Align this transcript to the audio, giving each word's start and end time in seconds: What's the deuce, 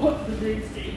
What's 0.00 0.24
the 0.30 0.36
deuce, 0.36 0.80